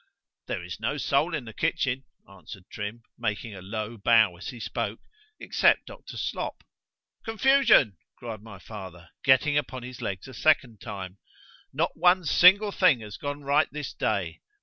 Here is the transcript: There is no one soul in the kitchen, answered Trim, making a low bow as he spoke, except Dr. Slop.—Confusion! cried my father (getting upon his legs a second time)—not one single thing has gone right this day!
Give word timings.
There 0.47 0.63
is 0.63 0.79
no 0.79 0.93
one 0.93 0.97
soul 0.97 1.35
in 1.35 1.45
the 1.45 1.53
kitchen, 1.53 2.05
answered 2.27 2.65
Trim, 2.71 3.03
making 3.19 3.53
a 3.53 3.61
low 3.61 3.97
bow 3.97 4.35
as 4.35 4.47
he 4.47 4.59
spoke, 4.59 4.99
except 5.39 5.85
Dr. 5.85 6.17
Slop.—Confusion! 6.17 7.97
cried 8.17 8.41
my 8.41 8.57
father 8.57 9.11
(getting 9.23 9.59
upon 9.59 9.83
his 9.83 10.01
legs 10.01 10.27
a 10.27 10.33
second 10.33 10.81
time)—not 10.81 11.95
one 11.95 12.23
single 12.25 12.71
thing 12.71 13.01
has 13.01 13.15
gone 13.17 13.43
right 13.43 13.71
this 13.71 13.93
day! 13.93 14.41